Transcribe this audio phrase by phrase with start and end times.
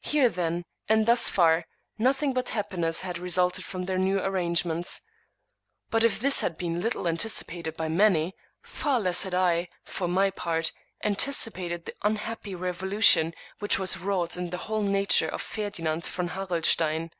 [0.00, 1.66] Here, then, and thus far,
[1.98, 5.02] nothing but happiness had re sulted from the new arrangement.
[5.90, 10.30] But, if this had been little anticipated by many, far less had I, for my
[10.30, 10.72] part,
[11.04, 16.30] antici pated the unhappy revolution which was wrought in the whole nature of Ferdinand von
[16.30, 17.10] Harrelstein.